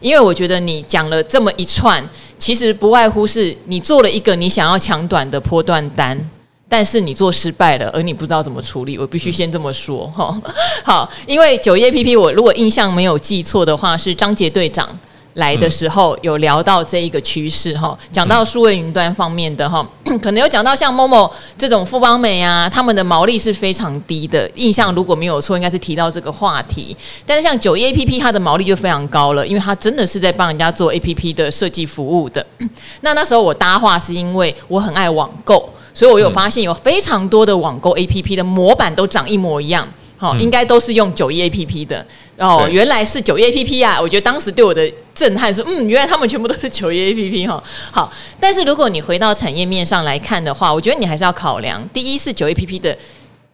[0.00, 2.06] 因为我觉得你讲了这么一串，
[2.38, 6.30] 其实不外乎是你做了一个你想要抢短的波段单。
[6.68, 10.38] 但是你做失败了，而你不知道怎么处理，我必须先这么说哈。
[10.84, 14.86] 好，因为九叶 APP，我如果印象没有记错的话，是张杰队长
[15.34, 19.88] 来的时候有聊到这一个趋势哈，讲到数位云端方面的哈，
[20.20, 24.50] 可能有讲到像 Momo 这种富邦美啊，他们的毛利是非常低的。
[24.54, 26.94] 印象如果没有错，应该是提到这个话题。
[27.24, 32.44] 但是像九叶 APP，它的毛利就非常高了，因为它真的是在帮人家做 APP 的设计服务的。
[33.00, 35.72] 那那时候我搭话是因为我很爱网购。
[35.98, 42.06] 所以，我有发现有非常多的网购 APP 的模板都长一模一样，好，应该都是用九一 APP 的
[42.36, 42.68] 哦。
[42.70, 44.00] 原来是九一 APP 啊！
[44.00, 47.60] 我觉得当时对我的震撼是，嗯，原来他们全部都是九一 APP 哈。
[47.90, 52.96] 好，但是如果你回到产业面上来看的话，我觉得你还是要考量，第一是九一 APP 的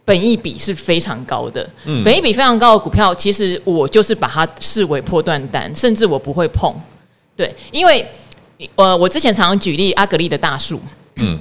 [0.05, 6.75] 本益比是非常高的，嗯，本益比非常高的股票，其实我就是把它视为破断单，甚至我不会碰。
[7.35, 8.07] 对，因为
[8.77, 10.79] 呃，我之前常常举例阿格力的大树，
[11.17, 11.41] 嗯。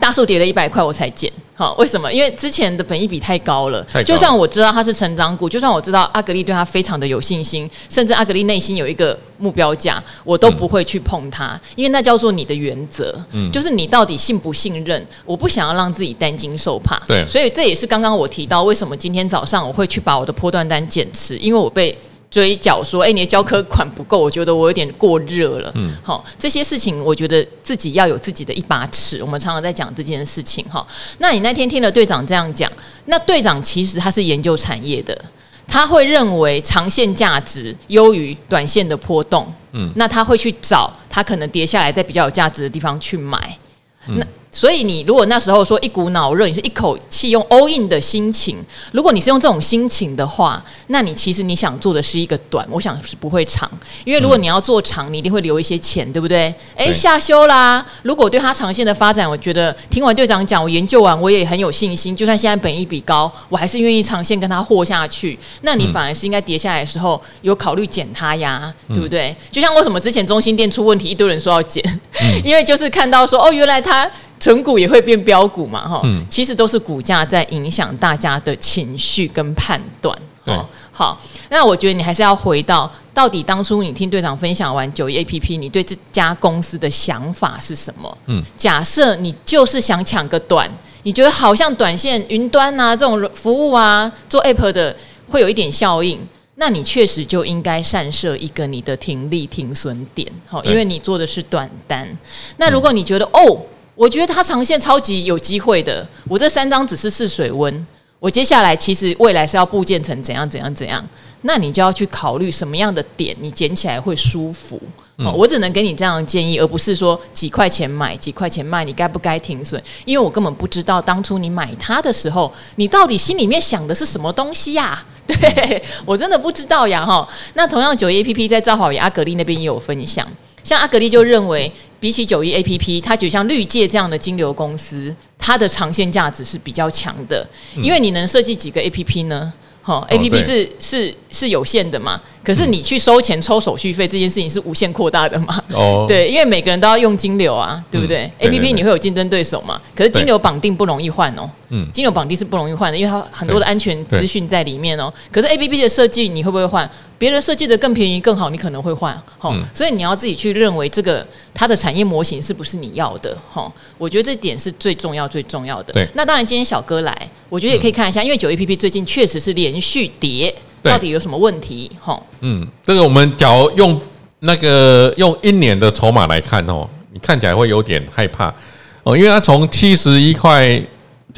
[0.00, 1.30] 大树跌了一百块，我才减。
[1.54, 2.12] 好，为什么？
[2.12, 3.84] 因为之前的本益比太高了。
[4.06, 13.14] 就算我知道它是成长股，就算我知道阿格力对它非常的有信心，甚至阿格力内心有一个目标价，我都不会去碰它，嗯、因为那叫做你的原则。
[13.32, 15.04] 嗯，就是你到底信不信任？
[15.24, 17.00] 我不想要让自己担惊受怕。
[17.08, 21.96] 对，所以这也是刚刚我提到为什么今天早上我会去把我的波段单减持，因为我被。
[22.30, 25.72] 追缴说，哎、欸，你的交科款不够，我觉得我有点过热了。
[25.74, 29.22] 嗯，好，这些事情我觉得自己要有自己的一把尺。
[29.22, 30.86] 我们常常在讲这件事情，哈。
[31.18, 32.70] 那你那天听了队长这样讲，
[33.06, 35.18] 那队长其实他是研究产业的，
[35.66, 43.58] 他会认为长线价值优于短线的波动，嗯，那他会去找他可能跌下来在比较有价值的地方去买，
[44.06, 44.26] 那。
[44.58, 48.56] 所以你如果那时候说一股脑热，你是一口气用 all in 的心情，
[48.90, 53.70] 如果你是用这种心情的话，那你其实你想做的是一个短，我想是不会长，
[54.04, 56.52] 因为如果你要做长，你一定会留一些钱，对不对？
[56.74, 57.86] 诶，下修啦！
[58.02, 65.38] 如果对他长线的发展，我觉得听完队长讲，我研究完我也很有信心，就算现在本益比高，我还是愿意长线跟他活下去。
[65.62, 69.36] 那你反而是应该跌下来的时候有考虑减它呀，对不对？
[69.52, 71.80] 就像为什么之前中心店出问题，一堆人说要减，
[72.42, 74.10] 因为就是看到说哦，原来它。
[74.40, 75.86] 存股也会变标股嘛？
[75.88, 80.16] 哈，其实都是股价在影响大家的情绪跟判断。
[80.44, 81.20] 哦，好，
[81.50, 88.18] 那我觉得你还是要回到，到底当初你听队长分享完九一 APP，你对这家公司的想法是什么？
[88.26, 90.66] 嗯，假设你就是想抢个短，
[91.02, 94.96] 你觉得好像短线云端啊这种服务啊做 App 的
[95.28, 96.18] 会有一点效应，
[96.54, 100.26] 那你确实就应该善设一个你的停利停损点。
[100.46, 102.08] 好，因为你做的是短单。
[102.56, 103.60] 那如果你觉得哦。
[103.98, 106.08] 我觉得它长线超级有机会的。
[106.28, 107.84] 我这三张只是试水温，
[108.20, 111.04] 我接下来其实未来是要布建成怎样怎样怎样，
[111.42, 114.80] 那你就要去考虑什么样的点你捡起来会舒服。
[115.16, 119.82] 嗯，我只能给你这样的建议，而不是说几块钱买几块钱卖，你该不该停损？
[120.04, 125.04] 因为我根本不知道当初你买它的时候，你到底心里面想的是什么东西呀？
[125.26, 127.28] 对，我真的不知道呀哈。
[127.54, 130.24] 那同样九一 APP 在赵好也阿格力那边也有分享。
[130.68, 137.48] 像阿格力就认为，比起九一 APP，它就像绿界这样的金流公司，它的长线价值是比较强的，
[137.82, 139.50] 因为你能设计几个 APP 呢？
[139.84, 145.64] 哦，APP 是是是有限的嘛，可是你去收钱抽手续费这件事情是无限扩大的嘛？
[145.72, 149.80] 哦， 对，因为每个人都要用金流啊，对不对？APP 你会有竞争对手嘛？
[149.94, 155.12] 可是金流绑定不容易换哦，嗯，金融绑定是不容易换的，因为它很多的安全资讯在里面哦。
[155.30, 156.88] 可是 APP 的设计你会不会换？
[157.18, 165.92] 别人设计的更便宜更好，你可能会换，齁，所以你要自己去认为这个它的产业模型是不是你要的，齁，我觉得这点是最重要最重要的。
[165.92, 171.90] 对，那当然今天小哥来，我觉得也可以看一下，因为九 APP 最近确实是连续跌，到底有什么问题？
[172.04, 174.00] 齁，嗯，这个我们假如用
[174.38, 178.54] 那个用一年的筹码来看哦，你看起来会有点害怕。
[179.02, 180.80] 哦，因为它从七十一块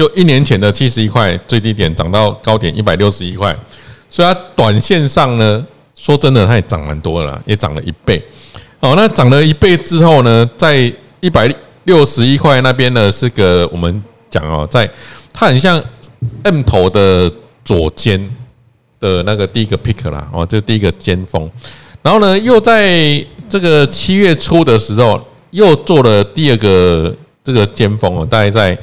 [0.01, 3.55] 就一年前的七十一块最低点涨到高点一百六十一块。
[4.09, 5.63] 所以它短线上呢，
[5.95, 8.23] 说真的，它也涨蛮多了，也涨了一倍。
[8.81, 10.91] 哦，那涨了一倍之后呢，在
[11.21, 14.91] 一百六十一块那边呢，是个我们讲哦，在
[15.35, 15.79] 它很像
[16.45, 17.31] M 头的
[17.63, 18.27] 左肩
[18.99, 21.51] 的那个第一个 pick 啦，哦，这第一个尖峰。
[22.01, 28.77] 然后呢，又在这个七月初的时候，又做了第二个这个尖峰哦，大概在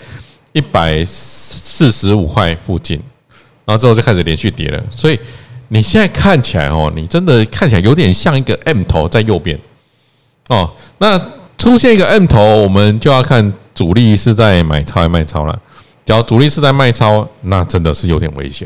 [0.58, 3.00] 一百四十五块附近。
[3.66, 5.20] 然后之后就开始连续跌了，所以
[5.68, 9.60] 你现在看起来哦，你真的看起来有点像一个 M 头在右边
[10.48, 10.72] 哦。
[11.00, 11.20] 那
[11.58, 15.62] 出现一个 M 头，我们就要看主力是在买超还卖超了。
[16.06, 18.66] 只要主力是在卖超，那真的是有点危险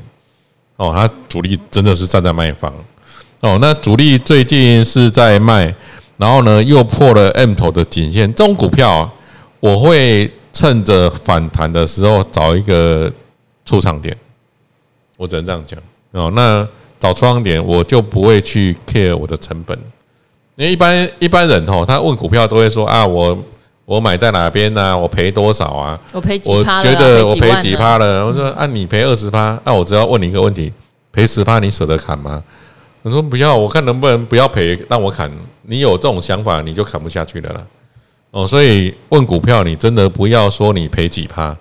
[0.75, 0.93] 哦。
[0.95, 2.71] 他主力真的是站在卖方
[3.39, 3.57] 哦。
[3.59, 5.73] 那主力最近是在卖，
[6.17, 8.31] 然后呢又破了 M 头的颈线。
[8.35, 9.11] 这种股票，
[9.59, 13.11] 我会趁着反弹的时候找一个
[13.65, 14.15] 出场点。
[15.17, 15.79] 我只能这样讲
[16.11, 16.31] 哦。
[16.35, 16.67] 那
[16.99, 19.77] 找出场点，我就不会去 care 我的成本，
[20.55, 23.37] 因为一般一般人哦，他问股票都会说啊，我
[23.85, 24.97] 我买在哪边呢？
[24.97, 25.99] 我赔多少啊？
[26.11, 26.79] 我赔几趴？
[26.79, 28.25] 我觉得我赔几趴了。
[28.25, 30.71] 我说啊，你赔二十趴，那我只要问你一个问题：
[31.11, 32.43] 赔十趴你舍得砍吗？
[33.03, 35.31] 我说不要，我看能不能不要赔，让我砍。
[35.63, 37.65] 你有这种想法，你就砍不下去的了啦。
[38.31, 41.55] 哦，所以问股票，你真的不要说你赔几趴。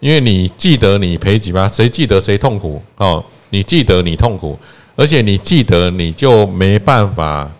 [0.00, 3.24] 因为你记得你赔几趴，谁记得谁痛苦哦？
[3.48, 4.58] 你记得你痛苦，
[4.96, 7.50] 而且你记得你就没办法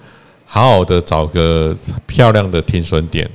[0.44, 1.74] 好好的找个
[2.06, 3.26] 漂亮的停损点，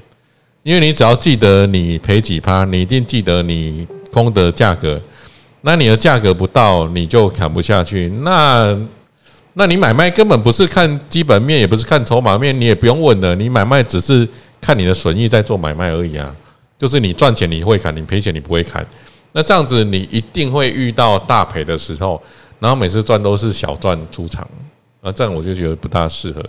[0.62, 5.02] 因为你只要记得你赔几趴，你一定记得你空的价格，
[5.62, 8.08] 那你的价格不到，你就砍不下去。
[8.22, 8.78] 那
[9.54, 14.28] 那你买卖根本不是看基本面，也不是看筹码面，你也不用问了，你买卖只是
[14.62, 16.36] 看你的损益在做买卖而已啊。
[16.78, 18.88] 就是你赚钱你会砍，你赔钱你不会砍，
[19.34, 22.22] 那这样子你一定会遇到大赔的时候，
[22.58, 24.48] 然后每次赚都是小赚出场，
[25.02, 26.42] 那，这样我就觉得不大适合，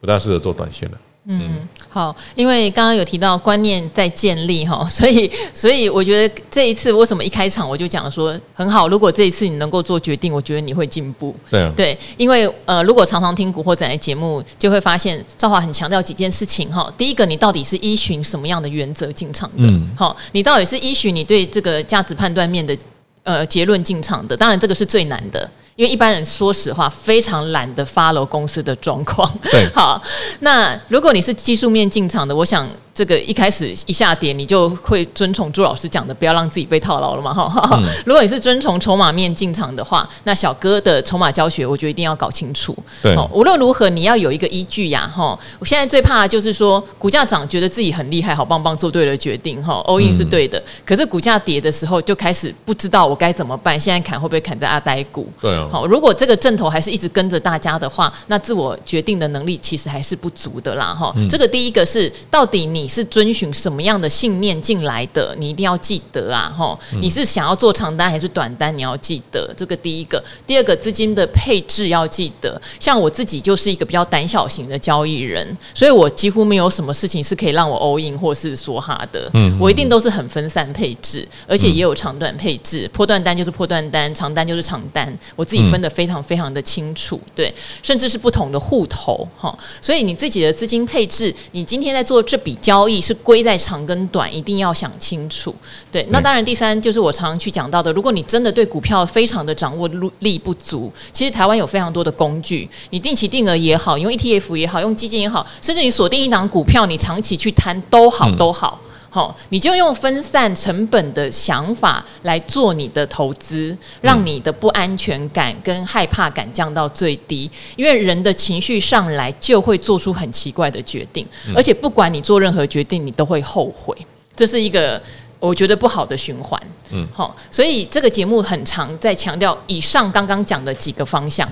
[0.00, 0.98] 不大适合做短线了。
[1.24, 11.32] 嗯，好，因为刚刚有提到观念在建立哈， 所以所以我觉得这一次为什么一开场我就讲说很好，如果这一次你能够做决定，我觉得你会进步。
[11.48, 16.92] 对啊，对，因为呃，如果常常听古惑仔的节目，就会发现赵华很强调几件事情哈。
[16.98, 19.58] 第一个，你到底是依循什么样的原则进场的？
[19.58, 22.76] 嗯，好，你到底是依循你对这个价值判断面的
[23.22, 24.36] 呃结论进场的？
[24.36, 25.48] 当然，这个是最难的。
[25.76, 29.30] 因为一般人说实话非常懒得 follow 公司的状况。
[29.50, 30.02] 对， 好，
[30.40, 32.68] 那如果你是技术面进场的，我想。
[32.94, 37.84] 这个一开始一下跌，你就会遵从朱老师讲的，不要让自己被套牢了嘛，哈、嗯。
[38.04, 42.76] 如果你是遵从筹码面进场的话，那小哥的筹码教学，我觉得一定要搞清楚。
[43.02, 45.38] 对，无论如何你要有一个依据呀，哈。
[45.58, 50.58] 我现在最怕的就是说，股价涨，觉得自己很厉害，好棒棒，做对了决定，哈，all in 是对的。
[50.58, 53.80] 嗯、可是股价跌的时候，就开始不知道我该怎么办。
[53.80, 55.26] 现在砍会不会砍在阿呆股？
[55.40, 55.66] 对啊。
[55.72, 61.26] 好，如果这个阵头还是一直跟着大家的话，那自我决定的能力其实还是不足的啦，哈、嗯。
[61.28, 63.52] 这个第一个是，到底你是遵循。
[63.52, 66.52] 什么样的信念进来的，你一定要记得啊！
[66.56, 68.76] 吼，你是想要做长单还是短单？
[68.76, 72.60] 你要记得这个第一个，第二个资金的配置要记得。
[72.80, 79.30] 像我自己就是一个比较胆小型的交易人，所以我几乎没有什么事情是可以让我 all in 或是说哈的。
[79.34, 87.20] 嗯，我一定都是很分散配置，而且也有长短配置，破断单就是破断单，长单就是长单，我自己分得非常非常的清楚。
[87.34, 87.52] 对，
[87.82, 93.58] 甚至是不同的户头哈，所以你自己的资金配置，你今天在做这笔交易是归在。
[93.62, 95.54] 长跟短一定要想清楚，
[95.92, 96.04] 对。
[96.10, 108.80] 那当然，第三就是我常常去讲到的，如果你真的对股票非常的掌握力不足，其实台湾有非常多的工具，你定期定额也好，用 ETF 也好，用基金也好，甚至你锁定一档股票，你长期去摊都好都好。
[109.14, 117.50] 好，你就用分散成本的想法来做你的投资，让你的不安全感跟害怕感降到最低。
[117.76, 123.94] 因为人的情绪上来就会做出很奇怪的决定，而且不管你做任何决定，你都会后悔。
[124.34, 124.98] 这是一个
[125.38, 126.58] 我觉得不好的循环。
[126.92, 131.46] 嗯，好，所以这个节目很常在强调以上刚刚讲的几个方向。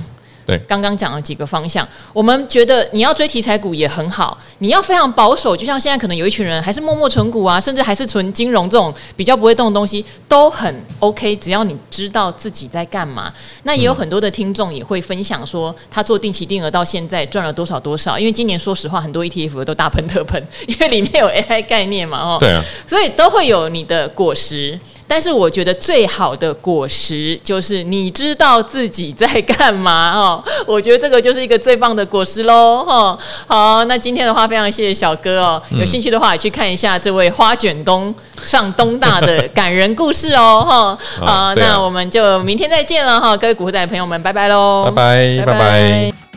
[0.51, 13.33] 对，刚刚讲了几个方向，我们觉得你要追题材股也很好，你要非常保守，就像现在可能有一群人还是默默存股啊，甚至还是存金融这种比较不会动的东西，都很 OK，只要你知道自己在干嘛。
[13.63, 24.79] 那也有很多的听众也会分享说，他做定期定额到现在赚了多少多少，因为今年说实话，很多 ETF 都大喷特喷，因为里面有 AI 概念嘛，哦，对啊，所以都会有你的果实。
[25.11, 33.19] 但是我觉得最好的果实就是你知道自己在干嘛 哦，我觉得这个就是一个最棒的果实喽哈。
[33.49, 40.63] 好，那今天的话非常谢谢小哥哦，有兴趣的话也去看一下这位花卷东上东大的感人故事哦
[41.19, 41.27] 哈。
[41.27, 46.30] 好，那我们就明天再见了哈，各位股仔朋友们，拜拜喽，拜拜拜拜。